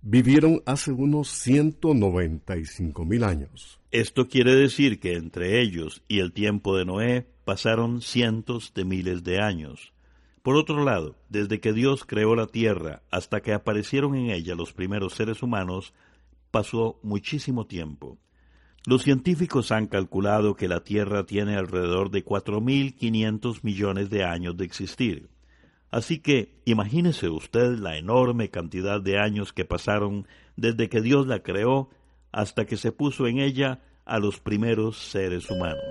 vivieron 0.01 0.61
hace 0.65 0.91
unos 0.91 1.29
195 1.29 3.05
mil 3.05 3.23
años. 3.23 3.79
Esto 3.91 4.27
quiere 4.27 4.55
decir 4.55 4.99
que 4.99 5.15
entre 5.15 5.61
ellos 5.61 6.03
y 6.07 6.19
el 6.19 6.33
tiempo 6.33 6.75
de 6.75 6.85
Noé 6.85 7.27
pasaron 7.45 8.01
cientos 8.01 8.73
de 8.73 8.85
miles 8.85 9.23
de 9.23 9.39
años. 9.39 9.93
Por 10.41 10.57
otro 10.57 10.83
lado, 10.83 11.15
desde 11.29 11.61
que 11.61 11.71
Dios 11.71 12.03
creó 12.03 12.35
la 12.35 12.47
tierra 12.47 13.01
hasta 13.11 13.41
que 13.41 13.53
aparecieron 13.53 14.15
en 14.15 14.29
ella 14.29 14.55
los 14.55 14.73
primeros 14.73 15.13
seres 15.13 15.41
humanos, 15.41 15.93
pasó 16.51 16.99
muchísimo 17.01 17.65
tiempo. 17.65 18.17
Los 18.85 19.03
científicos 19.03 19.71
han 19.71 19.87
calculado 19.87 20.55
que 20.55 20.67
la 20.67 20.83
Tierra 20.83 21.25
tiene 21.25 21.55
alrededor 21.55 22.11
de 22.11 22.25
4.500 22.25 23.63
millones 23.63 24.09
de 24.09 24.25
años 24.25 24.57
de 24.57 24.65
existir. 24.65 25.29
Así 25.93 26.17
que 26.17 26.59
imagínese 26.65 27.29
usted 27.29 27.77
la 27.77 27.97
enorme 27.97 28.49
cantidad 28.49 28.99
de 28.99 29.19
años 29.19 29.53
que 29.53 29.63
pasaron 29.63 30.27
desde 30.55 30.89
que 30.89 31.01
Dios 31.01 31.27
la 31.27 31.43
creó 31.43 31.91
hasta 32.31 32.65
que 32.65 32.77
se 32.77 32.91
puso 32.91 33.27
en 33.27 33.37
ella 33.37 33.79
a 34.03 34.17
los 34.17 34.39
primeros 34.39 34.97
seres 34.97 35.51
humanos. 35.51 35.85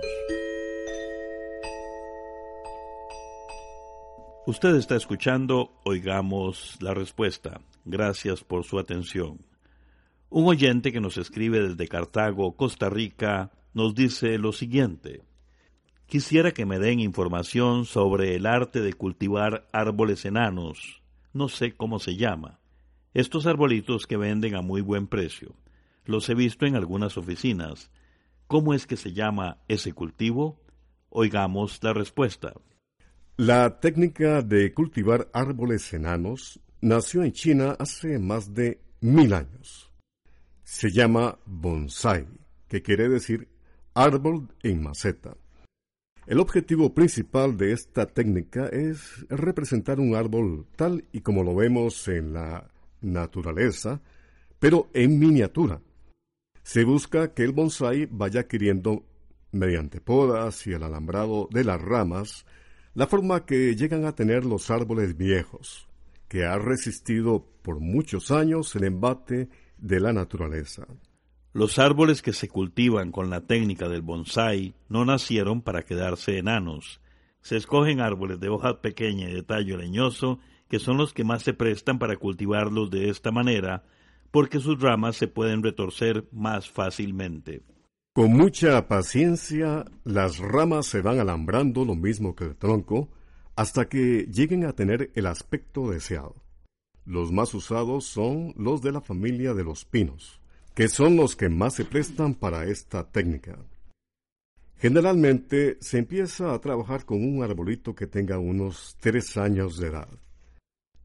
Usted 4.45 4.75
está 4.75 4.97
escuchando, 4.97 5.71
oigamos 5.85 6.75
la 6.81 6.93
respuesta. 6.93 7.61
Gracias 7.85 8.43
por 8.43 8.65
su 8.65 8.79
atención. 8.79 9.39
Un 10.29 10.49
oyente 10.49 10.91
que 10.91 10.99
nos 10.99 11.15
escribe 11.15 11.61
desde 11.61 11.87
Cartago, 11.87 12.57
Costa 12.57 12.89
Rica, 12.89 13.53
nos 13.73 13.95
dice 13.95 14.37
lo 14.37 14.51
siguiente. 14.51 15.21
Quisiera 16.13 16.51
que 16.51 16.67
me 16.67 16.77
den 16.77 16.99
información 16.99 17.85
sobre 17.85 18.35
el 18.35 18.45
arte 18.45 18.81
de 18.81 18.93
cultivar 18.93 19.67
árboles 19.73 20.25
enanos. 20.25 21.01
No 21.33 21.49
sé 21.49 21.73
cómo 21.75 21.97
se 21.97 22.15
llama. 22.15 22.59
Estos 23.15 23.47
arbolitos 23.47 24.05
que 24.05 24.15
venden 24.15 24.53
a 24.53 24.61
muy 24.61 24.81
buen 24.81 25.07
precio. 25.07 25.55
Los 26.05 26.29
he 26.29 26.35
visto 26.35 26.67
en 26.67 26.75
algunas 26.75 27.17
oficinas. 27.17 27.89
¿Cómo 28.45 28.75
es 28.75 28.85
que 28.85 28.95
se 28.95 29.13
llama 29.13 29.57
ese 29.67 29.93
cultivo? 29.93 30.61
Oigamos 31.09 31.79
la 31.81 31.93
respuesta. 31.93 32.53
La 33.35 33.79
técnica 33.79 34.43
de 34.43 34.71
cultivar 34.71 35.31
árboles 35.33 35.91
enanos 35.93 36.59
nació 36.79 37.23
en 37.23 37.31
China 37.31 37.75
hace 37.79 38.19
más 38.19 38.53
de 38.53 38.83
mil 39.01 39.33
años. 39.33 39.89
Se 40.63 40.91
llama 40.91 41.39
bonsai, 41.47 42.27
que 42.67 42.83
quiere 42.83 43.09
decir 43.09 43.49
árbol 43.95 44.49
en 44.61 44.83
maceta. 44.83 45.35
El 46.25 46.39
objetivo 46.39 46.93
principal 46.93 47.57
de 47.57 47.73
esta 47.73 48.05
técnica 48.05 48.67
es 48.67 49.25
representar 49.29 49.99
un 49.99 50.15
árbol 50.15 50.65
tal 50.77 51.03
y 51.11 51.19
como 51.19 51.43
lo 51.43 51.53
vemos 51.53 52.07
en 52.07 52.33
la 52.33 52.69
naturaleza, 53.01 54.01
pero 54.57 54.89
en 54.93 55.19
miniatura. 55.19 55.81
Se 56.63 56.85
busca 56.85 57.33
que 57.33 57.43
el 57.43 57.51
bonsai 57.51 58.07
vaya 58.09 58.41
adquiriendo, 58.41 59.03
mediante 59.51 59.99
podas 59.99 60.65
y 60.65 60.71
el 60.71 60.83
alambrado 60.83 61.49
de 61.51 61.65
las 61.65 61.81
ramas, 61.81 62.45
la 62.93 63.07
forma 63.07 63.45
que 63.45 63.75
llegan 63.75 64.05
a 64.05 64.15
tener 64.15 64.45
los 64.45 64.71
árboles 64.71 65.17
viejos, 65.17 65.89
que 66.29 66.45
ha 66.45 66.57
resistido 66.57 67.45
por 67.61 67.81
muchos 67.81 68.31
años 68.31 68.73
el 68.75 68.85
embate 68.85 69.49
de 69.77 69.99
la 69.99 70.13
naturaleza. 70.13 70.87
Los 71.53 71.77
árboles 71.77 72.23
que 72.23 72.33
se 72.33 72.49
cultivan 72.49 73.11
con 73.11 73.29
la 73.29 73.41
técnica 73.41 73.87
del 73.87 74.01
bonsai 74.01 74.73
no 74.89 75.05
nacieron 75.05 75.61
para 75.61 75.83
quedarse 75.83 76.39
enanos. 76.39 76.99
Se 77.41 77.57
escogen 77.57 78.01
árboles 78.01 78.39
de 78.39 78.49
hoja 78.49 78.81
pequeña 78.81 79.29
y 79.29 79.33
de 79.33 79.43
tallo 79.43 79.77
leñoso, 79.77 80.39
que 80.67 80.79
son 80.79 80.97
los 80.97 81.13
que 81.13 81.23
más 81.23 81.43
se 81.43 81.53
prestan 81.53 81.99
para 81.99 82.17
cultivarlos 82.17 82.89
de 82.89 83.09
esta 83.09 83.31
manera, 83.31 83.83
porque 84.31 84.59
sus 84.59 84.81
ramas 84.81 85.15
se 85.15 85.27
pueden 85.27 85.61
retorcer 85.61 86.27
más 86.31 86.67
fácilmente. 86.67 87.61
Con 88.15 88.33
mucha 88.33 88.87
paciencia, 88.87 89.85
las 90.03 90.39
ramas 90.39 90.87
se 90.87 91.01
van 91.01 91.19
alambrando 91.19 91.85
lo 91.85 91.93
mismo 91.93 92.35
que 92.35 92.45
el 92.45 92.55
tronco 92.55 93.09
hasta 93.55 93.87
que 93.87 94.27
lleguen 94.31 94.65
a 94.65 94.73
tener 94.73 95.11
el 95.13 95.27
aspecto 95.27 95.91
deseado. 95.91 96.33
Los 97.05 97.31
más 97.31 97.53
usados 97.53 98.05
son 98.05 98.55
los 98.57 98.81
de 98.81 98.91
la 98.91 99.01
familia 99.01 99.53
de 99.53 99.63
los 99.63 99.85
pinos, 99.85 100.39
que 100.73 100.87
son 100.87 101.15
los 101.15 101.35
que 101.35 101.49
más 101.49 101.75
se 101.75 101.85
prestan 101.85 102.33
para 102.33 102.65
esta 102.65 103.03
técnica. 103.09 103.57
Generalmente 104.77 105.77
se 105.79 105.99
empieza 105.99 106.53
a 106.53 106.59
trabajar 106.59 107.05
con 107.05 107.23
un 107.23 107.43
arbolito 107.43 107.95
que 107.95 108.07
tenga 108.07 108.37
unos 108.37 108.97
tres 108.99 109.37
años 109.37 109.77
de 109.77 109.87
edad. 109.87 110.09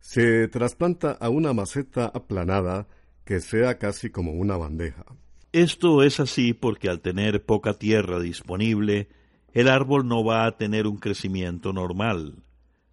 Se 0.00 0.48
trasplanta 0.48 1.12
a 1.12 1.28
una 1.28 1.52
maceta 1.52 2.06
aplanada 2.06 2.88
que 3.24 3.40
sea 3.40 3.78
casi 3.78 4.10
como 4.10 4.32
una 4.32 4.56
bandeja. 4.56 5.04
Esto 5.52 6.02
es 6.02 6.18
así 6.18 6.54
porque 6.54 6.88
al 6.88 7.00
tener 7.00 7.44
poca 7.44 7.74
tierra 7.74 8.18
disponible, 8.18 9.08
el 9.52 9.68
árbol 9.68 10.08
no 10.08 10.24
va 10.24 10.46
a 10.46 10.56
tener 10.56 10.86
un 10.86 10.96
crecimiento 10.96 11.72
normal. 11.72 12.42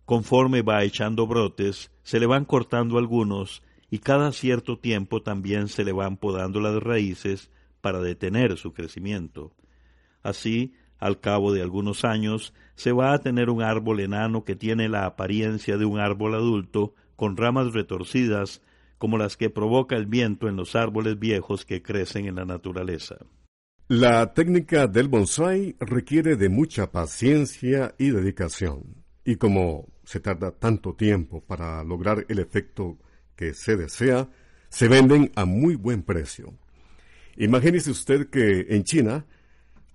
Conforme 0.05 0.61
va 0.61 0.83
echando 0.83 1.25
brotes, 1.25 1.89
se 2.03 2.19
le 2.19 2.27
van 2.27 2.45
cortando 2.45 2.97
algunos 2.97 3.63
y 3.89 3.99
cada 3.99 4.31
cierto 4.31 4.79
tiempo 4.79 5.21
también 5.21 5.67
se 5.67 5.83
le 5.83 5.91
van 5.91 6.17
podando 6.17 6.59
las 6.59 6.81
raíces 6.81 7.51
para 7.81 7.99
detener 7.99 8.57
su 8.57 8.73
crecimiento. 8.73 9.53
Así, 10.23 10.73
al 10.97 11.19
cabo 11.19 11.53
de 11.53 11.61
algunos 11.61 12.03
años, 12.03 12.53
se 12.75 12.91
va 12.91 13.13
a 13.13 13.19
tener 13.19 13.49
un 13.49 13.61
árbol 13.61 13.99
enano 13.99 14.43
que 14.43 14.55
tiene 14.55 14.89
la 14.89 15.05
apariencia 15.05 15.77
de 15.77 15.85
un 15.85 15.99
árbol 15.99 16.35
adulto, 16.35 16.93
con 17.15 17.37
ramas 17.37 17.73
retorcidas 17.73 18.61
como 18.97 19.17
las 19.17 19.37
que 19.37 19.49
provoca 19.49 19.95
el 19.95 20.05
viento 20.05 20.47
en 20.47 20.55
los 20.55 20.75
árboles 20.75 21.19
viejos 21.19 21.65
que 21.65 21.81
crecen 21.81 22.25
en 22.25 22.35
la 22.35 22.45
naturaleza. 22.45 23.17
La 23.87 24.33
técnica 24.33 24.87
del 24.87 25.07
bonsai 25.07 25.75
requiere 25.79 26.35
de 26.37 26.49
mucha 26.49 26.91
paciencia 26.91 27.93
y 27.99 28.09
dedicación, 28.09 29.05
y 29.23 29.35
como 29.35 29.87
se 30.03 30.19
tarda 30.19 30.51
tanto 30.51 30.95
tiempo 30.95 31.41
para 31.41 31.83
lograr 31.83 32.25
el 32.29 32.39
efecto 32.39 32.97
que 33.35 33.53
se 33.53 33.75
desea, 33.75 34.29
se 34.69 34.87
venden 34.87 35.31
a 35.35 35.45
muy 35.45 35.75
buen 35.75 36.03
precio. 36.03 36.53
Imagínese 37.37 37.91
usted 37.91 38.29
que 38.29 38.67
en 38.69 38.83
China 38.83 39.25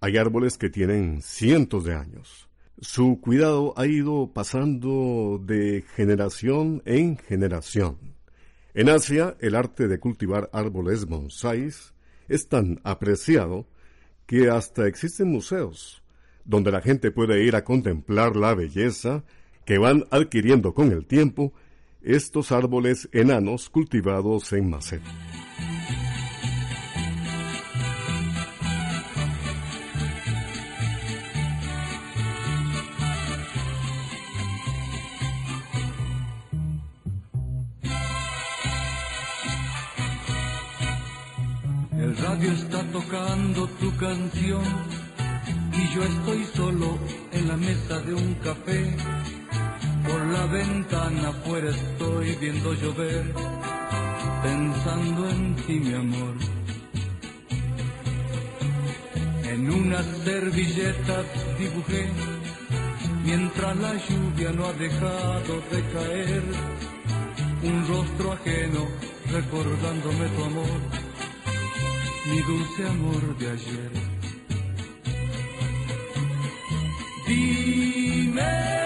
hay 0.00 0.16
árboles 0.16 0.58
que 0.58 0.70
tienen 0.70 1.22
cientos 1.22 1.84
de 1.84 1.94
años. 1.94 2.48
Su 2.80 3.20
cuidado 3.20 3.74
ha 3.76 3.86
ido 3.86 4.32
pasando 4.32 5.40
de 5.44 5.84
generación 5.94 6.82
en 6.86 7.18
generación. 7.18 7.98
En 8.72 8.88
Asia, 8.88 9.36
el 9.40 9.54
arte 9.54 9.88
de 9.88 9.98
cultivar 9.98 10.48
árboles 10.52 11.06
bonsáis 11.06 11.92
es 12.28 12.48
tan 12.48 12.80
apreciado 12.84 13.66
que 14.26 14.48
hasta 14.48 14.86
existen 14.86 15.28
museos 15.28 16.00
donde 16.44 16.72
la 16.72 16.80
gente 16.80 17.10
puede 17.10 17.44
ir 17.44 17.56
a 17.56 17.64
contemplar 17.64 18.36
la 18.36 18.54
belleza 18.54 19.24
que 19.64 19.78
van 19.78 20.04
adquiriendo 20.10 20.74
con 20.74 20.90
el 20.90 21.06
tiempo 21.06 21.52
estos 22.02 22.52
árboles 22.52 23.08
enanos 23.12 23.68
cultivados 23.70 24.52
en 24.52 24.70
maceta. 24.70 25.10
El 41.92 42.16
radio 42.16 42.52
está 42.52 42.82
tocando 42.92 43.68
tu 43.78 43.96
canción 43.96 44.62
y 45.72 45.94
yo 45.94 46.02
estoy 46.02 46.44
solo 46.54 46.98
en 47.30 47.48
la 47.48 47.56
mesa 47.56 48.00
de 48.00 48.14
un 48.14 48.34
café. 48.34 48.96
Por 50.06 50.26
la 50.26 50.46
ventana 50.46 51.28
afuera 51.28 51.70
estoy 51.70 52.36
viendo 52.36 52.72
llover, 52.74 53.24
pensando 54.42 55.28
en 55.28 55.56
ti 55.56 55.74
mi 55.80 55.94
amor. 55.94 56.34
En 59.44 59.70
una 59.70 60.02
servilleta 60.24 61.22
dibujé, 61.58 62.08
mientras 63.24 63.76
la 63.76 63.92
lluvia 63.94 64.50
no 64.52 64.66
ha 64.66 64.72
dejado 64.72 65.54
de 65.70 65.80
caer, 65.94 66.42
un 67.62 67.88
rostro 67.88 68.32
ajeno 68.32 68.86
recordándome 69.30 70.28
tu 70.28 70.44
amor 70.44 71.10
mi 72.30 72.40
dulce 72.42 72.86
amor 72.86 73.38
de 73.38 73.50
ayer. 73.50 73.90
Dime 77.26 78.79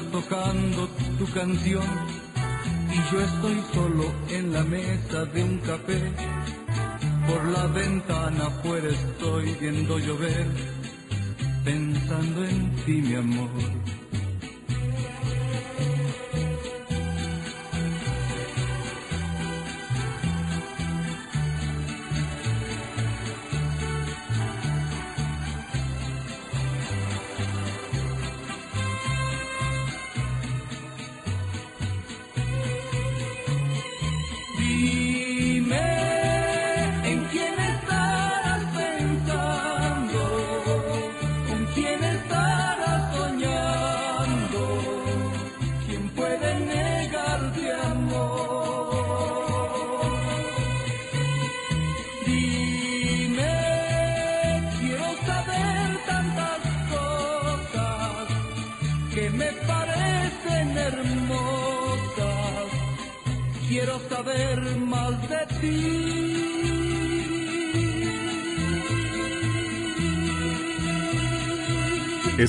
tocando 0.00 0.88
tu 1.18 1.26
canción 1.32 1.84
y 2.90 3.12
yo 3.12 3.20
estoy 3.20 3.62
solo 3.72 4.12
en 4.28 4.52
la 4.52 4.62
mesa 4.64 5.24
de 5.26 5.42
un 5.42 5.58
café. 5.58 6.00
Por 7.26 7.44
la 7.46 7.66
ventana 7.68 8.46
afuera 8.46 8.88
estoy 8.88 9.56
viendo 9.60 9.98
llover, 9.98 10.46
pensando 11.64 12.44
en 12.44 12.76
ti 12.84 12.92
mi 12.92 13.14
amor. 13.14 13.50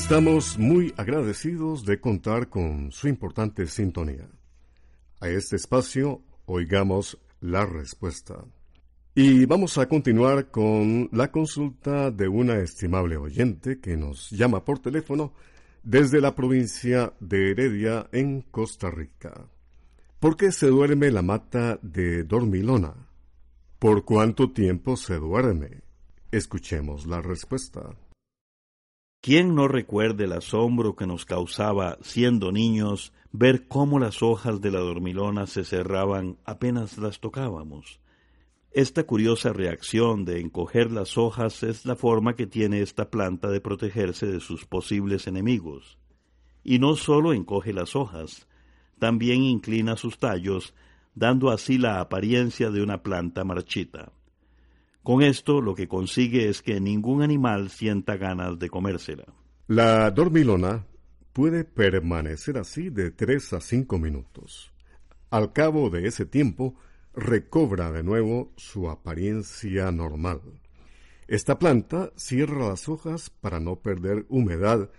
Estamos 0.06 0.60
muy 0.60 0.94
agradecidos 0.98 1.84
de 1.84 2.00
contar 2.00 2.48
con 2.48 2.92
su 2.92 3.08
importante 3.08 3.66
sintonía. 3.66 4.30
A 5.20 5.30
este 5.30 5.56
espacio, 5.56 6.22
oigamos 6.46 7.18
la 7.42 7.66
respuesta. 7.66 8.46
Y 9.16 9.48
vamos 9.48 9.80
a 9.80 9.88
continuar 9.88 10.52
con 10.52 11.10
la 11.12 11.32
consulta 11.32 12.12
de 12.12 12.28
una 12.28 12.58
estimable 12.58 13.18
oyente 13.18 13.80
que 13.80 13.98
nos 13.98 14.30
llama 14.30 14.64
por 14.64 14.78
teléfono 14.78 15.34
desde 15.82 16.22
la 16.22 16.36
provincia 16.36 17.12
de 17.20 17.50
Heredia 17.50 18.08
en 18.12 18.44
Costa 18.44 18.92
Rica. 18.92 19.34
¿Por 20.20 20.38
qué 20.38 20.52
se 20.52 20.68
duerme 20.68 21.10
la 21.10 21.24
mata 21.24 21.80
de 21.82 22.24
dormilona? 22.26 22.94
¿Por 23.80 24.06
cuánto 24.06 24.52
tiempo 24.52 24.98
se 24.98 25.16
duerme? 25.16 25.82
Escuchemos 26.32 27.08
la 27.08 27.24
respuesta. 27.24 27.96
¿Quién 29.26 29.56
no 29.56 29.68
recuerde 29.68 30.26
el 30.26 30.34
asombro 30.34 30.96
que 30.96 31.08
nos 31.08 31.26
causaba, 31.26 31.98
siendo 32.02 32.52
niños, 32.52 33.12
ver 33.32 33.68
cómo 33.68 33.98
las 33.98 34.22
hojas 34.22 34.62
de 34.62 34.70
la 34.70 34.78
dormilona 34.78 35.48
se 35.48 35.64
cerraban 35.64 36.38
apenas 36.46 37.00
las 37.00 37.20
tocábamos? 37.20 38.00
Esta 38.70 39.06
curiosa 39.08 39.52
reacción 39.52 40.26
de 40.26 40.42
encoger 40.42 40.92
las 40.92 41.18
hojas 41.18 41.64
es 41.64 41.88
la 41.88 41.96
forma 41.96 42.36
que 42.36 42.46
tiene 42.46 42.82
esta 42.82 43.10
planta 43.10 43.50
de 43.50 43.62
protegerse 43.62 44.28
de 44.28 44.40
sus 44.40 44.66
posibles 44.68 45.26
enemigos. 45.26 45.98
Y 46.64 46.78
no 46.78 46.96
solo 46.96 47.34
encoge 47.34 47.74
las 47.74 47.96
hojas, 47.96 48.48
también 49.00 49.42
inclina 49.42 49.96
sus 49.96 50.20
tallos, 50.20 50.76
dando 51.16 51.50
así 51.50 51.80
la 51.80 52.00
apariencia 52.00 52.70
de 52.70 52.84
una 52.84 53.02
planta 53.02 53.44
marchita. 53.44 54.12
Con 55.06 55.22
esto 55.22 55.62
lo 55.62 55.76
que 55.76 55.88
consigue 55.88 56.50
es 56.50 56.64
que 56.64 56.82
ningún 56.82 57.22
animal 57.22 57.70
sienta 57.70 58.18
ganas 58.18 58.58
de 58.58 58.72
comérsela. 58.72 59.26
La 59.68 60.10
dormilona 60.10 60.88
puede 61.32 61.64
permanecer 61.64 62.58
así 62.58 62.90
de 62.90 63.12
tres 63.12 63.54
a 63.54 63.62
cinco 63.62 64.00
minutos. 64.00 64.74
Al 65.30 65.54
cabo 65.54 65.92
de 65.92 66.08
ese 66.08 66.26
tiempo, 66.26 66.74
recobra 67.14 67.92
de 67.92 68.02
nuevo 68.02 68.52
su 68.56 68.90
apariencia 68.90 69.92
normal. 69.92 70.42
Esta 71.28 71.60
planta 71.60 72.12
cierra 72.16 72.70
las 72.70 72.90
hojas 72.90 73.30
para 73.30 73.60
no 73.60 73.76
perder 73.76 74.26
humedad 74.28 74.90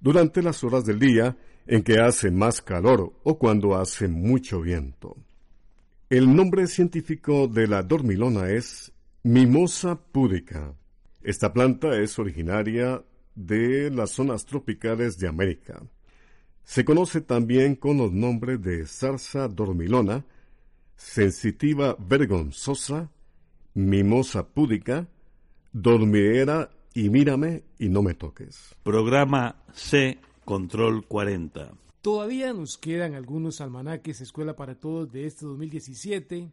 durante 0.00 0.42
las 0.42 0.64
horas 0.64 0.84
del 0.84 0.98
día 0.98 1.36
en 1.68 1.84
que 1.84 2.00
hace 2.00 2.32
más 2.32 2.60
calor 2.60 3.12
o 3.22 3.38
cuando 3.38 3.76
hace 3.76 4.08
mucho 4.08 4.62
viento. 4.62 5.16
El 6.10 6.34
nombre 6.34 6.66
científico 6.66 7.46
de 7.46 7.68
la 7.68 7.84
dormilona 7.84 8.50
es 8.50 8.93
Mimosa 9.26 9.96
púdica. 9.96 10.74
Esta 11.22 11.54
planta 11.54 11.98
es 11.98 12.18
originaria 12.18 13.02
de 13.34 13.90
las 13.90 14.10
zonas 14.10 14.44
tropicales 14.44 15.18
de 15.18 15.26
América. 15.26 15.82
Se 16.62 16.84
conoce 16.84 17.22
también 17.22 17.74
con 17.74 17.96
los 17.96 18.12
nombres 18.12 18.60
de 18.60 18.86
zarza 18.86 19.48
dormilona, 19.48 20.26
sensitiva 20.94 21.96
vergonzosa, 21.98 23.10
mimosa 23.72 24.46
púdica, 24.46 25.08
dormidera 25.72 26.70
y 26.92 27.08
mírame 27.08 27.64
y 27.78 27.88
no 27.88 28.02
me 28.02 28.12
toques. 28.12 28.74
Programa 28.82 29.64
C 29.72 30.18
Control 30.44 31.06
40. 31.06 31.72
Todavía 32.02 32.52
nos 32.52 32.76
quedan 32.76 33.14
algunos 33.14 33.62
almanaques 33.62 34.20
Escuela 34.20 34.54
para 34.54 34.74
Todos 34.74 35.10
de 35.10 35.24
este 35.24 35.46
2017 35.46 36.52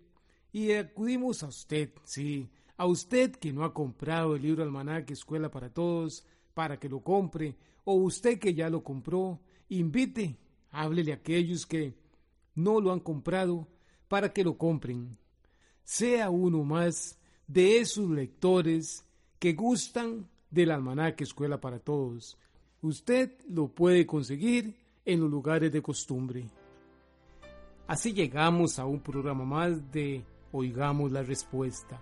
y 0.54 0.72
acudimos 0.72 1.44
a 1.44 1.48
usted, 1.48 1.90
sí, 2.06 2.50
a 2.82 2.88
usted 2.88 3.36
que 3.36 3.54
no 3.54 3.64
ha 3.64 3.76
comprado 3.76 4.36
el 4.36 4.42
libro 4.42 4.64
almanaque 4.64 5.14
Escuela 5.14 5.52
para 5.52 5.70
Todos 5.70 6.26
para 6.56 6.80
que 6.80 6.90
lo 6.90 7.02
compre 7.02 7.56
o 7.84 7.94
usted 7.94 8.40
que 8.40 8.56
ya 8.56 8.72
lo 8.72 8.84
compró, 8.84 9.40
invite, 9.70 10.36
háblele 10.72 11.12
a 11.12 11.18
aquellos 11.18 11.68
que 11.68 11.94
no 12.56 12.82
lo 12.82 12.92
han 12.92 13.00
comprado 13.00 13.68
para 14.08 14.34
que 14.34 14.44
lo 14.44 14.58
compren. 14.58 15.16
Sea 15.84 16.32
uno 16.32 16.64
más 16.64 17.20
de 17.46 17.78
esos 17.78 18.10
lectores 18.10 19.06
que 19.38 19.54
gustan 19.54 20.28
del 20.50 20.72
almanaque 20.72 21.24
Escuela 21.24 21.62
para 21.62 21.78
Todos. 21.78 22.36
Usted 22.82 23.32
lo 23.48 23.68
puede 23.68 24.08
conseguir 24.08 24.76
en 25.06 25.20
los 25.20 25.30
lugares 25.30 25.72
de 25.72 25.84
costumbre. 25.84 26.50
Así 27.86 28.12
llegamos 28.12 28.80
a 28.80 28.86
un 28.86 29.02
programa 29.02 29.46
más 29.46 29.92
de 29.92 30.26
Oigamos 30.52 31.12
la 31.12 31.22
Respuesta. 31.22 32.02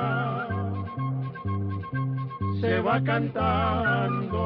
va 2.81 2.99
cantando 3.01 4.41